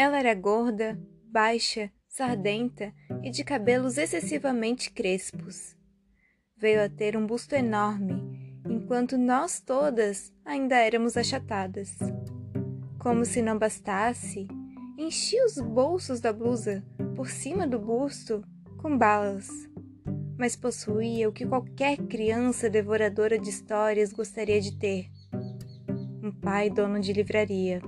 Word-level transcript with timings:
Ela 0.00 0.18
era 0.18 0.32
gorda, 0.32 0.98
baixa, 1.26 1.92
sardenta 2.08 2.90
e 3.22 3.30
de 3.30 3.44
cabelos 3.44 3.98
excessivamente 3.98 4.90
crespos. 4.90 5.76
Veio 6.56 6.82
a 6.82 6.88
ter 6.88 7.18
um 7.18 7.26
busto 7.26 7.54
enorme, 7.54 8.62
enquanto 8.64 9.18
nós 9.18 9.60
todas 9.60 10.32
ainda 10.42 10.76
éramos 10.76 11.18
achatadas. 11.18 11.98
Como 12.98 13.26
se 13.26 13.42
não 13.42 13.58
bastasse, 13.58 14.48
enchia 14.96 15.44
os 15.44 15.60
bolsos 15.60 16.18
da 16.18 16.32
blusa, 16.32 16.82
por 17.14 17.28
cima 17.28 17.66
do 17.66 17.78
busto, 17.78 18.42
com 18.78 18.96
balas. 18.96 19.50
Mas 20.38 20.56
possuía 20.56 21.28
o 21.28 21.32
que 21.32 21.44
qualquer 21.44 21.98
criança 21.98 22.70
devoradora 22.70 23.38
de 23.38 23.50
histórias 23.50 24.14
gostaria 24.14 24.62
de 24.62 24.78
ter: 24.78 25.10
um 26.22 26.32
pai 26.32 26.70
dono 26.70 26.98
de 26.98 27.12
livraria. 27.12 27.82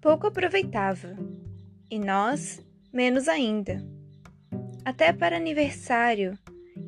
Pouco 0.00 0.26
aproveitava, 0.26 1.16
e 1.90 1.98
nós 1.98 2.64
menos 2.92 3.28
ainda. 3.28 3.84
Até 4.84 5.12
para 5.12 5.36
aniversário, 5.36 6.38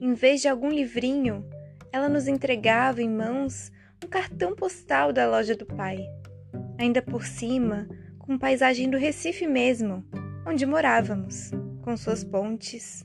em 0.01 0.15
vez 0.15 0.41
de 0.41 0.49
algum 0.49 0.71
livrinho, 0.71 1.45
ela 1.93 2.09
nos 2.09 2.27
entregava 2.27 3.03
em 3.03 3.09
mãos 3.09 3.71
um 4.05 4.09
cartão 4.09 4.55
postal 4.55 5.13
da 5.13 5.29
loja 5.29 5.55
do 5.55 5.67
pai 5.67 5.99
ainda 6.79 7.01
por 7.01 7.25
cima 7.25 7.89
com 8.19 8.39
paisagem 8.39 8.91
do 8.91 8.97
Recife 8.97 9.47
mesmo, 9.47 10.05
onde 10.47 10.67
morávamos, 10.67 11.51
com 11.83 11.97
suas 11.97 12.25
pontes. 12.25 13.05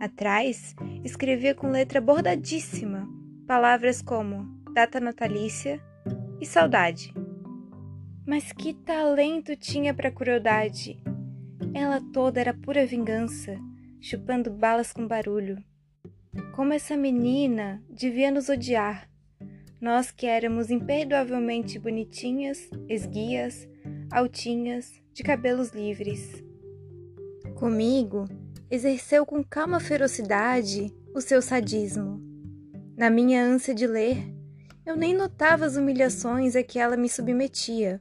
Atrás, 0.00 0.74
escrevia 1.04 1.54
com 1.54 1.70
letra 1.70 2.00
bordadíssima 2.00 3.08
palavras 3.46 4.00
como 4.00 4.44
data 4.72 5.00
natalícia 5.00 5.80
e 6.40 6.46
saudade. 6.46 7.12
Mas 8.24 8.52
que 8.52 8.72
talento 8.72 9.56
tinha 9.56 9.92
para 9.92 10.10
crueldade! 10.10 11.02
Ela 11.74 12.00
toda 12.12 12.40
era 12.40 12.54
pura 12.54 12.86
vingança, 12.86 13.58
chupando 14.00 14.48
balas 14.48 14.92
com 14.92 15.08
barulho. 15.08 15.56
Como 16.54 16.72
essa 16.72 16.96
menina 16.96 17.82
devia 17.90 18.30
nos 18.30 18.48
odiar, 18.48 19.10
nós 19.80 20.12
que 20.12 20.26
éramos 20.26 20.70
imperdoavelmente 20.70 21.80
bonitinhas, 21.80 22.70
esguias, 22.88 23.68
altinhas, 24.10 25.02
de 25.12 25.24
cabelos 25.24 25.70
livres. 25.70 26.44
Comigo, 27.56 28.26
exerceu 28.70 29.26
com 29.26 29.42
calma 29.42 29.80
ferocidade 29.80 30.94
o 31.12 31.20
seu 31.20 31.42
sadismo. 31.42 32.22
Na 32.96 33.10
minha 33.10 33.44
ânsia 33.44 33.74
de 33.74 33.86
ler, 33.86 34.32
eu 34.86 34.96
nem 34.96 35.12
notava 35.12 35.64
as 35.64 35.76
humilhações 35.76 36.54
a 36.54 36.62
que 36.62 36.78
ela 36.78 36.96
me 36.96 37.08
submetia. 37.08 38.00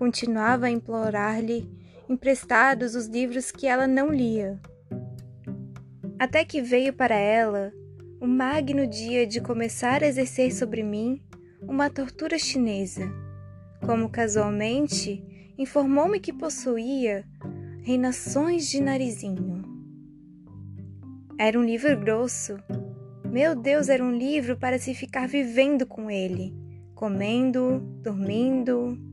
Continuava 0.00 0.64
a 0.64 0.70
implorar-lhe 0.70 1.68
emprestados 2.08 2.94
os 2.94 3.04
livros 3.06 3.52
que 3.52 3.66
ela 3.66 3.86
não 3.86 4.08
lia. 4.08 4.58
Até 6.18 6.42
que 6.42 6.62
veio 6.62 6.90
para 6.94 7.16
ela 7.16 7.70
o 8.18 8.26
magno 8.26 8.86
dia 8.86 9.26
de 9.26 9.42
começar 9.42 10.02
a 10.02 10.06
exercer 10.06 10.54
sobre 10.54 10.82
mim 10.82 11.20
uma 11.60 11.90
tortura 11.90 12.38
chinesa, 12.38 13.12
como 13.84 14.08
casualmente 14.08 15.52
informou-me 15.58 16.18
que 16.18 16.32
possuía 16.32 17.22
reinações 17.82 18.70
de 18.70 18.80
narizinho. 18.80 19.62
Era 21.38 21.58
um 21.58 21.62
livro 21.62 21.94
grosso. 22.00 22.56
Meu 23.30 23.54
Deus, 23.54 23.90
era 23.90 24.02
um 24.02 24.16
livro 24.16 24.56
para 24.56 24.78
se 24.78 24.94
ficar 24.94 25.28
vivendo 25.28 25.84
com 25.84 26.10
ele, 26.10 26.54
comendo, 26.94 27.80
dormindo 28.02 29.09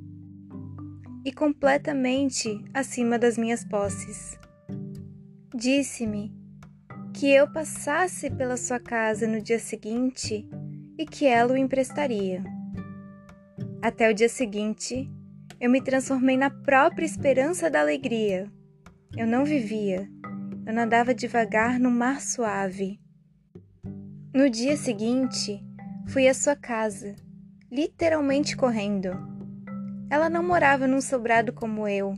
e 1.28 1.31
completamente 1.33 2.64
acima 2.73 3.19
das 3.19 3.38
minhas 3.38 3.62
posses. 3.66 4.40
Disse-me 5.53 6.34
que 7.13 7.29
eu 7.29 7.52
passasse 7.52 8.29
pela 8.29 8.56
sua 8.56 8.79
casa 8.79 9.28
no 9.28 9.41
dia 9.41 9.59
seguinte 9.59 10.47
e 10.97 11.06
que 11.06 11.25
ela 11.25 11.52
o 11.52 11.57
emprestaria. 11.57 12.41
Até 13.81 14.09
o 14.09 14.13
dia 14.13 14.29
seguinte, 14.29 15.12
eu 15.59 15.69
me 15.69 15.81
transformei 15.81 16.38
na 16.38 16.50
própria 16.50 17.06
esperança 17.06 17.69
da 17.69 17.81
alegria. 17.81 18.50
Eu 19.13 19.28
não 19.28 19.44
vivia, 19.44 20.09
eu 20.66 20.73
nadava 20.73 21.13
devagar 21.13 21.78
no 21.78 21.91
mar 21.91 22.22
suave. 22.22 23.02
No 24.34 24.50
dia 24.50 24.78
seguinte, 24.78 25.62
fui 26.07 26.25
à 26.25 26.34
sua 26.34 26.56
casa, 26.56 27.18
literalmente 27.69 28.56
correndo. 28.56 29.37
Ela 30.09 30.29
não 30.29 30.44
morava 30.44 30.88
num 30.88 31.01
sobrado 31.01 31.51
como 31.53 31.88
eu, 31.88 32.13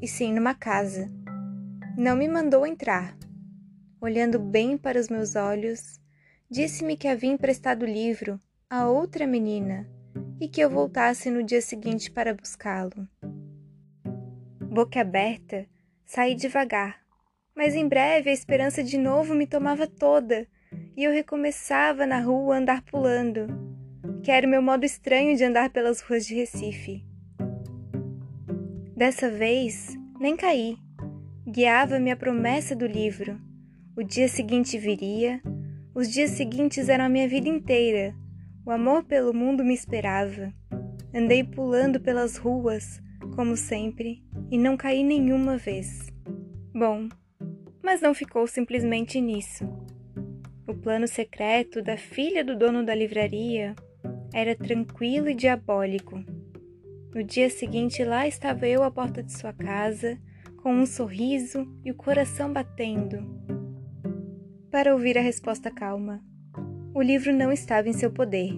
e 0.00 0.08
sim 0.08 0.32
numa 0.32 0.54
casa. 0.54 1.10
Não 1.96 2.16
me 2.16 2.28
mandou 2.28 2.66
entrar 2.66 3.16
olhando 4.02 4.36
bem 4.36 4.76
para 4.76 4.98
os 4.98 5.08
meus 5.08 5.36
olhos, 5.36 6.00
disse-me 6.50 6.96
que 6.96 7.06
havia 7.06 7.30
emprestado 7.30 7.84
o 7.84 7.86
livro 7.86 8.40
a 8.68 8.88
outra 8.88 9.28
menina 9.28 9.88
e 10.40 10.48
que 10.48 10.60
eu 10.60 10.68
voltasse 10.68 11.30
no 11.30 11.44
dia 11.44 11.62
seguinte 11.62 12.10
para 12.10 12.34
buscá-lo. 12.34 13.08
Boca 14.60 15.00
aberta, 15.00 15.66
saí 16.04 16.34
devagar, 16.34 17.00
mas 17.54 17.76
em 17.76 17.86
breve 17.86 18.30
a 18.30 18.32
esperança 18.32 18.82
de 18.82 18.98
novo 18.98 19.36
me 19.36 19.46
tomava 19.46 19.86
toda 19.86 20.48
e 20.96 21.04
eu 21.04 21.12
recomeçava 21.12 22.04
na 22.04 22.18
rua 22.18 22.56
a 22.56 22.58
andar 22.58 22.82
pulando, 22.82 23.46
que 24.24 24.32
era 24.32 24.46
o 24.46 24.50
meu 24.50 24.60
modo 24.60 24.84
estranho 24.84 25.36
de 25.36 25.44
andar 25.44 25.70
pelas 25.70 26.00
ruas 26.00 26.26
de 26.26 26.34
Recife. 26.34 27.11
Dessa 28.96 29.30
vez, 29.30 29.96
nem 30.20 30.36
caí. 30.36 30.76
Guiava-me 31.46 32.10
a 32.10 32.16
promessa 32.16 32.76
do 32.76 32.86
livro 32.86 33.40
o 33.94 34.02
dia 34.02 34.26
seguinte 34.26 34.78
viria, 34.78 35.42
os 35.94 36.10
dias 36.10 36.30
seguintes 36.30 36.88
eram 36.88 37.04
a 37.04 37.08
minha 37.10 37.28
vida 37.28 37.46
inteira. 37.46 38.14
O 38.64 38.70
amor 38.70 39.04
pelo 39.04 39.34
mundo 39.34 39.62
me 39.62 39.74
esperava. 39.74 40.50
Andei 41.14 41.44
pulando 41.44 42.00
pelas 42.00 42.38
ruas, 42.38 43.02
como 43.36 43.54
sempre, 43.54 44.22
e 44.50 44.56
não 44.56 44.78
caí 44.78 45.04
nenhuma 45.04 45.58
vez. 45.58 46.10
Bom, 46.74 47.06
mas 47.82 48.00
não 48.00 48.14
ficou 48.14 48.46
simplesmente 48.46 49.20
nisso. 49.20 49.68
O 50.66 50.72
plano 50.72 51.06
secreto 51.06 51.82
da 51.82 51.98
filha 51.98 52.42
do 52.42 52.56
dono 52.56 52.82
da 52.82 52.94
livraria 52.94 53.74
era 54.32 54.56
tranquilo 54.56 55.28
e 55.28 55.34
diabólico. 55.34 56.24
No 57.14 57.22
dia 57.22 57.50
seguinte, 57.50 58.04
lá 58.04 58.26
estava 58.26 58.66
eu 58.66 58.82
à 58.82 58.90
porta 58.90 59.22
de 59.22 59.32
sua 59.32 59.52
casa, 59.52 60.18
com 60.62 60.74
um 60.74 60.86
sorriso 60.86 61.66
e 61.84 61.90
o 61.90 61.94
coração 61.94 62.52
batendo 62.52 63.42
para 64.72 64.94
ouvir 64.94 65.18
a 65.18 65.20
resposta 65.20 65.70
calma. 65.70 66.24
O 66.94 67.02
livro 67.02 67.30
não 67.30 67.52
estava 67.52 67.90
em 67.90 67.92
seu 67.92 68.10
poder, 68.10 68.50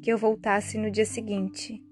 que 0.00 0.12
eu 0.12 0.16
voltasse 0.16 0.78
no 0.78 0.92
dia 0.92 1.04
seguinte. 1.04 1.82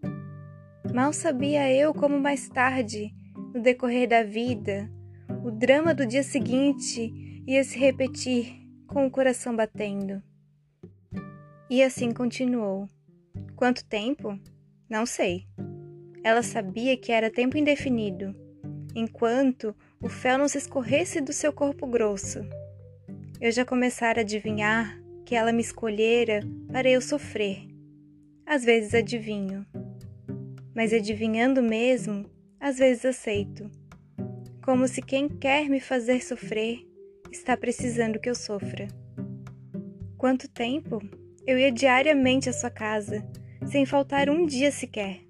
Mal 0.95 1.13
sabia 1.13 1.71
eu 1.73 1.93
como 1.93 2.19
mais 2.21 2.49
tarde, 2.49 3.13
no 3.53 3.61
decorrer 3.61 4.09
da 4.09 4.23
vida, 4.23 4.89
o 5.45 5.51
drama 5.51 5.93
do 5.93 6.07
dia 6.07 6.23
seguinte 6.23 7.43
ia 7.45 7.65
se 7.65 7.77
repetir 7.77 8.65
com 8.87 9.05
o 9.05 9.11
coração 9.11 9.57
batendo. 9.57 10.23
E 11.69 11.83
assim 11.83 12.13
continuou. 12.13 12.89
Quanto 13.57 13.85
tempo? 13.85 14.39
Não 14.89 15.05
sei. 15.05 15.49
Ela 16.25 16.43
sabia 16.43 16.97
que 16.97 17.13
era 17.13 17.31
tempo 17.31 17.59
indefinido, 17.59 18.35
enquanto 18.95 19.77
o 20.01 20.09
fel 20.09 20.39
não 20.39 20.49
se 20.49 20.57
escorresse 20.57 21.21
do 21.21 21.35
seu 21.35 21.53
corpo 21.53 21.87
grosso. 21.87 22.41
Eu 23.39 23.53
já 23.53 23.63
começara 23.63 24.21
a 24.21 24.23
adivinhar 24.23 24.99
que 25.27 25.35
ela 25.35 25.53
me 25.53 25.61
escolhera 25.61 26.41
para 26.73 26.89
eu 26.89 27.03
sofrer. 27.03 27.69
Às 28.47 28.65
vezes 28.65 28.95
adivinho, 28.95 29.67
mas 30.75 30.95
adivinhando 30.95 31.63
mesmo, 31.63 32.25
às 32.59 32.79
vezes 32.79 33.05
aceito. 33.05 33.71
Como 34.65 34.89
se 34.89 35.03
quem 35.03 35.29
quer 35.29 35.69
me 35.69 35.79
fazer 35.79 36.23
sofrer 36.23 36.89
está 37.31 37.55
precisando 37.55 38.19
que 38.19 38.31
eu 38.31 38.35
sofra. 38.35 38.89
Quanto 40.17 40.49
tempo? 40.49 41.03
Eu 41.47 41.59
ia 41.59 41.71
diariamente 41.71 42.49
à 42.49 42.53
sua 42.55 42.71
casa, 42.71 43.23
sem 43.67 43.85
faltar 43.85 44.31
um 44.31 44.47
dia 44.47 44.71
sequer. 44.73 45.24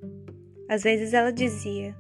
Às 0.75 0.83
vezes 0.83 1.15
ela 1.15 1.33
dizia: 1.33 1.95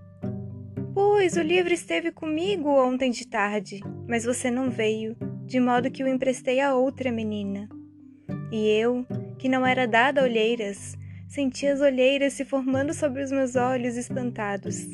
Pois 0.93 1.37
o 1.37 1.43
livro 1.43 1.73
esteve 1.73 2.11
comigo 2.11 2.69
ontem 2.69 3.09
de 3.09 3.25
tarde, 3.25 3.79
mas 4.09 4.25
você 4.25 4.51
não 4.51 4.69
veio 4.69 5.17
de 5.47 5.61
modo 5.61 5.93
que 5.93 6.03
o 6.03 6.09
emprestei 6.09 6.59
a 6.59 6.75
outra 6.75 7.13
menina. 7.13 7.69
E 8.51 8.69
eu, 8.69 9.07
que 9.39 9.49
não 9.49 9.65
era 9.65 9.87
dada 9.87 10.21
a 10.21 10.25
olheiras, 10.25 10.97
senti 11.29 11.69
as 11.69 11.81
olheiras 11.81 12.33
se 12.33 12.45
formando 12.45 12.93
sobre 12.93 13.23
os 13.23 13.31
meus 13.31 13.55
olhos 13.55 13.97
espantados. 13.97 14.89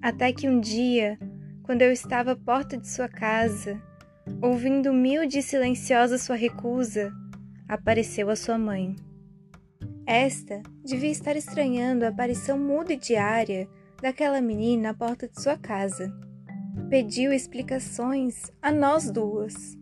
Até 0.00 0.32
que 0.32 0.48
um 0.48 0.60
dia, 0.60 1.18
quando 1.64 1.82
eu 1.82 1.90
estava 1.90 2.30
à 2.30 2.36
porta 2.36 2.76
de 2.76 2.86
sua 2.86 3.08
casa, 3.08 3.82
ouvindo 4.40 4.90
humilde 4.90 5.40
e 5.40 5.42
silenciosa 5.42 6.16
sua 6.16 6.36
recusa, 6.36 7.12
apareceu 7.66 8.30
a 8.30 8.36
sua 8.36 8.56
mãe. 8.56 8.94
Esta 10.08 10.62
devia 10.82 11.10
estar 11.10 11.36
estranhando 11.36 12.02
a 12.06 12.08
aparição 12.08 12.58
muda 12.58 12.94
e 12.94 12.96
diária 12.96 13.68
daquela 14.00 14.40
menina 14.40 14.88
à 14.88 14.94
porta 14.94 15.28
de 15.28 15.38
sua 15.38 15.58
casa. 15.58 16.10
Pediu 16.88 17.30
explicações 17.30 18.50
a 18.62 18.72
nós 18.72 19.10
duas. 19.10 19.76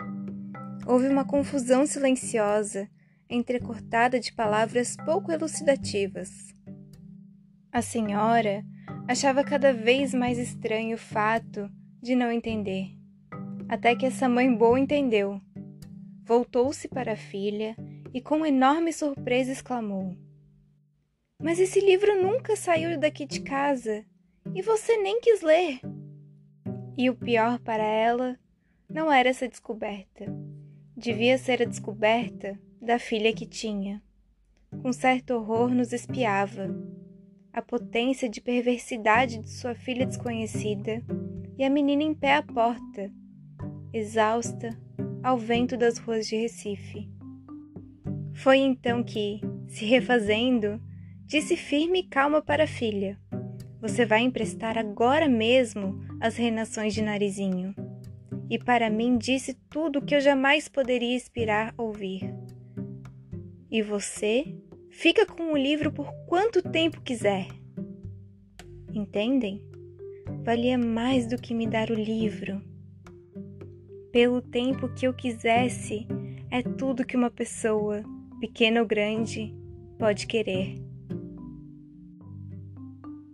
Houve 0.84 1.06
uma 1.06 1.24
confusão 1.24 1.86
silenciosa, 1.86 2.88
entrecortada 3.30 4.18
de 4.18 4.32
palavras 4.32 4.96
pouco 4.96 5.30
elucidativas. 5.30 6.28
A 7.70 7.80
senhora 7.80 8.64
achava 9.06 9.44
cada 9.44 9.72
vez 9.72 10.12
mais 10.12 10.38
estranho 10.38 10.96
o 10.96 10.98
fato 10.98 11.70
de 12.02 12.16
não 12.16 12.32
entender. 12.32 12.88
Até 13.68 13.94
que 13.94 14.06
essa 14.06 14.28
mãe 14.28 14.52
boa 14.52 14.80
entendeu. 14.80 15.40
Voltou-se 16.24 16.88
para 16.88 17.12
a 17.12 17.16
filha 17.16 17.76
e, 18.16 18.20
com 18.22 18.46
enorme 18.46 18.94
surpresa, 18.94 19.52
exclamou: 19.52 20.16
Mas 21.38 21.58
esse 21.58 21.80
livro 21.80 22.22
nunca 22.22 22.56
saiu 22.56 22.98
daqui 22.98 23.26
de 23.26 23.42
casa 23.42 24.06
e 24.54 24.62
você 24.62 24.96
nem 24.96 25.20
quis 25.20 25.42
ler. 25.42 25.80
E 26.96 27.10
o 27.10 27.14
pior 27.14 27.58
para 27.58 27.84
ela 27.84 28.38
não 28.88 29.12
era 29.12 29.28
essa 29.28 29.46
descoberta. 29.46 30.24
Devia 30.96 31.36
ser 31.36 31.60
a 31.60 31.66
descoberta 31.66 32.58
da 32.80 32.98
filha 32.98 33.34
que 33.34 33.44
tinha. 33.44 34.02
Com 34.80 34.94
certo 34.94 35.34
horror 35.34 35.68
nos 35.68 35.92
espiava. 35.92 36.74
A 37.52 37.60
potência 37.60 38.30
de 38.30 38.40
perversidade 38.40 39.40
de 39.40 39.50
sua 39.50 39.74
filha 39.74 40.06
desconhecida 40.06 41.04
e 41.58 41.64
a 41.64 41.68
menina 41.68 42.02
em 42.02 42.14
pé 42.14 42.36
à 42.36 42.42
porta, 42.42 43.12
exausta, 43.92 44.74
ao 45.22 45.36
vento 45.36 45.76
das 45.76 45.98
ruas 45.98 46.26
de 46.26 46.36
Recife. 46.36 47.14
Foi 48.46 48.58
então 48.58 49.02
que, 49.02 49.40
se 49.66 49.84
refazendo, 49.84 50.80
disse 51.24 51.56
firme 51.56 51.98
e 51.98 52.08
calma 52.08 52.40
para 52.40 52.62
a 52.62 52.68
filha: 52.68 53.18
Você 53.80 54.06
vai 54.06 54.20
emprestar 54.20 54.78
agora 54.78 55.28
mesmo 55.28 55.98
as 56.20 56.36
renações 56.36 56.94
de 56.94 57.02
narizinho. 57.02 57.74
E 58.48 58.56
para 58.56 58.88
mim 58.88 59.18
disse 59.18 59.54
tudo 59.68 59.98
o 59.98 60.04
que 60.04 60.14
eu 60.14 60.20
jamais 60.20 60.68
poderia 60.68 61.16
esperar 61.16 61.74
ouvir. 61.76 62.32
E 63.68 63.82
você 63.82 64.44
fica 64.90 65.26
com 65.26 65.52
o 65.52 65.56
livro 65.56 65.90
por 65.90 66.12
quanto 66.28 66.62
tempo 66.62 67.00
quiser. 67.00 67.48
Entendem? 68.94 69.60
Valia 70.44 70.78
mais 70.78 71.26
do 71.26 71.36
que 71.36 71.52
me 71.52 71.66
dar 71.66 71.90
o 71.90 71.94
livro. 71.94 72.62
Pelo 74.12 74.40
tempo 74.40 74.88
que 74.94 75.04
eu 75.04 75.12
quisesse, 75.12 76.06
é 76.48 76.62
tudo 76.62 77.04
que 77.04 77.16
uma 77.16 77.28
pessoa, 77.28 78.04
pequena 78.40 78.80
ou 78.80 78.86
grande, 78.86 79.54
pode 79.98 80.26
querer. 80.26 80.76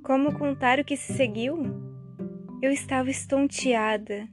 Como 0.03 0.37
contar 0.39 0.79
o 0.79 0.85
que 0.85 0.97
se 0.97 1.13
seguiu? 1.13 1.57
Eu 2.61 2.71
estava 2.71 3.11
estonteada 3.11 4.29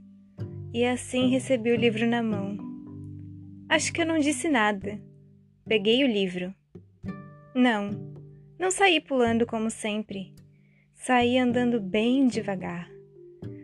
e 0.73 0.85
assim 0.85 1.29
recebi 1.29 1.71
o 1.71 1.75
livro 1.75 2.05
na 2.07 2.21
mão. 2.21 2.57
Acho 3.67 3.93
que 3.93 4.01
eu 4.01 4.05
não 4.05 4.19
disse 4.19 4.49
nada. 4.49 4.99
Peguei 5.65 6.03
o 6.03 6.07
livro. 6.07 6.53
Não, 7.53 7.91
não 8.59 8.71
saí 8.71 8.99
pulando 8.99 9.45
como 9.45 9.69
sempre. 9.69 10.33
Saí 10.95 11.37
andando 11.37 11.79
bem 11.79 12.27
devagar. 12.27 12.89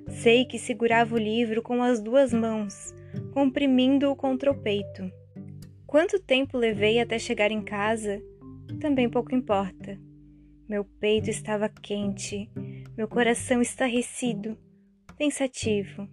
Sei 0.08 0.46
que 0.46 0.58
segurava 0.58 1.16
o 1.16 1.20
livro 1.20 1.62
com 1.62 1.84
as 1.84 2.00
duas 2.00 2.34
mãos, 2.34 2.94
comprimindo-o 3.34 4.16
contra 4.16 4.52
o 4.52 4.62
peito. 4.62 5.12
Quanto 5.88 6.20
tempo 6.20 6.58
levei 6.58 7.00
até 7.00 7.18
chegar 7.20 7.52
em 7.52 7.62
casa, 7.62 8.22
também 8.80 9.10
pouco 9.10 9.36
importa. 9.36 10.00
Meu 10.68 10.84
peito 10.84 11.30
estava 11.30 11.70
quente, 11.70 12.50
meu 12.98 13.08
coração 13.08 13.62
estarrecido, 13.62 14.58
pensativo. 15.18 16.10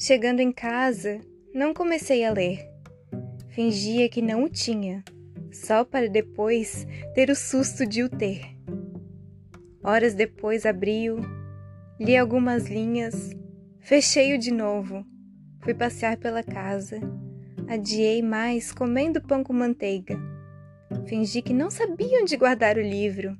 Chegando 0.00 0.40
em 0.40 0.52
casa, 0.52 1.20
não 1.54 1.74
comecei 1.74 2.24
a 2.24 2.32
ler 2.32 2.78
fingia 3.58 4.08
que 4.08 4.22
não 4.22 4.44
o 4.44 4.48
tinha, 4.48 5.02
só 5.50 5.84
para 5.84 6.08
depois 6.08 6.86
ter 7.12 7.28
o 7.28 7.34
susto 7.34 7.84
de 7.84 8.04
o 8.04 8.08
ter. 8.08 8.56
Horas 9.82 10.14
depois 10.14 10.64
abri-o, 10.64 11.18
li 11.98 12.16
algumas 12.16 12.68
linhas, 12.68 13.34
fechei-o 13.80 14.38
de 14.38 14.52
novo, 14.52 15.04
fui 15.60 15.74
passear 15.74 16.16
pela 16.18 16.40
casa, 16.40 17.00
adiei 17.68 18.22
mais 18.22 18.72
comendo 18.72 19.20
pão 19.20 19.44
com 19.44 19.52
manteiga. 19.52 20.18
Fingi 21.06 21.42
que 21.42 21.52
não 21.52 21.70
sabia 21.70 22.22
onde 22.22 22.36
guardar 22.36 22.76
o 22.76 22.82
livro. 22.82 23.36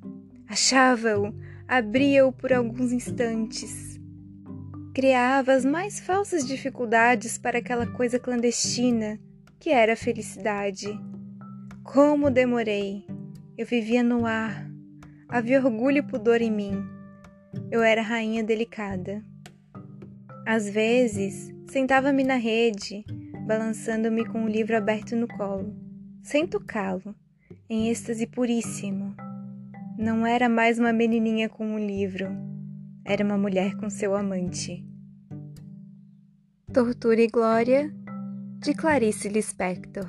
Achava-o, 0.47 1.33
abria-o 1.67 2.31
por 2.31 2.53
alguns 2.53 2.91
instantes. 2.91 3.99
Criava 4.93 5.53
as 5.53 5.65
mais 5.65 5.99
falsas 5.99 6.47
dificuldades 6.47 7.37
para 7.37 7.59
aquela 7.59 7.87
coisa 7.87 8.19
clandestina 8.19 9.19
que 9.59 9.69
era 9.69 9.95
felicidade. 9.95 10.87
Como 11.83 12.29
demorei! 12.29 13.05
Eu 13.57 13.65
vivia 13.65 14.01
no 14.01 14.25
ar. 14.25 14.69
Havia 15.27 15.63
orgulho 15.63 15.97
e 15.97 16.01
pudor 16.01 16.41
em 16.41 16.51
mim. 16.51 16.81
Eu 17.69 17.81
era 17.83 18.01
rainha 18.01 18.43
delicada. 18.43 19.23
Às 20.45 20.69
vezes, 20.69 21.53
sentava-me 21.67 22.23
na 22.23 22.35
rede, 22.35 23.03
balançando-me 23.49 24.23
com 24.27 24.43
o 24.45 24.47
livro 24.47 24.77
aberto 24.77 25.15
no 25.15 25.27
colo, 25.27 25.75
sem 26.21 26.45
tocá-lo, 26.45 27.15
em 27.67 27.89
êxtase 27.89 28.27
puríssimo. 28.27 29.15
Não 29.97 30.23
era 30.23 30.47
mais 30.47 30.77
uma 30.77 30.93
menininha 30.93 31.49
com 31.49 31.65
um 31.65 31.79
livro, 31.79 32.27
era 33.03 33.25
uma 33.25 33.39
mulher 33.39 33.75
com 33.77 33.89
seu 33.89 34.15
amante. 34.15 34.85
Tortura 36.71 37.21
e 37.21 37.27
Glória 37.27 37.91
de 38.59 38.75
Clarice 38.75 39.27
Lispector 39.27 40.07